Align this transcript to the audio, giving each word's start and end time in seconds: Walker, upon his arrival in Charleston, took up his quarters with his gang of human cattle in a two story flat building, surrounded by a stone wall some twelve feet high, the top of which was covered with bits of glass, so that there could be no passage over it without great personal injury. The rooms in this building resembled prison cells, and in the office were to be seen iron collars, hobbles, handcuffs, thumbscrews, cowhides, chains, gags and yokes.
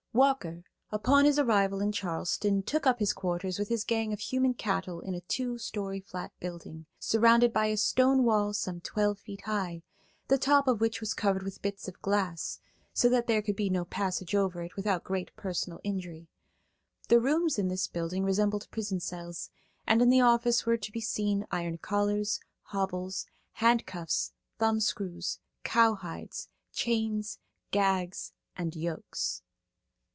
Walker, 0.13 0.65
upon 0.91 1.23
his 1.23 1.39
arrival 1.39 1.79
in 1.79 1.93
Charleston, 1.93 2.63
took 2.63 2.85
up 2.85 2.99
his 2.99 3.13
quarters 3.13 3.57
with 3.57 3.69
his 3.69 3.85
gang 3.85 4.11
of 4.11 4.19
human 4.19 4.53
cattle 4.53 4.99
in 4.99 5.15
a 5.15 5.21
two 5.21 5.57
story 5.57 6.01
flat 6.01 6.33
building, 6.41 6.85
surrounded 6.99 7.53
by 7.53 7.67
a 7.67 7.77
stone 7.77 8.25
wall 8.25 8.51
some 8.53 8.81
twelve 8.81 9.19
feet 9.19 9.43
high, 9.43 9.83
the 10.27 10.37
top 10.37 10.67
of 10.67 10.81
which 10.81 10.99
was 10.99 11.13
covered 11.13 11.43
with 11.43 11.61
bits 11.61 11.87
of 11.87 12.01
glass, 12.01 12.59
so 12.93 13.07
that 13.07 13.27
there 13.27 13.41
could 13.41 13.55
be 13.55 13.69
no 13.69 13.85
passage 13.85 14.35
over 14.35 14.61
it 14.61 14.75
without 14.75 15.05
great 15.05 15.33
personal 15.37 15.79
injury. 15.81 16.27
The 17.07 17.21
rooms 17.21 17.57
in 17.57 17.69
this 17.69 17.87
building 17.87 18.25
resembled 18.25 18.67
prison 18.69 18.99
cells, 18.99 19.49
and 19.87 20.01
in 20.01 20.09
the 20.09 20.21
office 20.21 20.65
were 20.65 20.77
to 20.77 20.91
be 20.91 20.99
seen 21.01 21.47
iron 21.51 21.77
collars, 21.77 22.41
hobbles, 22.63 23.27
handcuffs, 23.53 24.33
thumbscrews, 24.59 25.39
cowhides, 25.63 26.49
chains, 26.73 27.39
gags 27.71 28.33
and 28.57 28.75
yokes. 28.75 29.41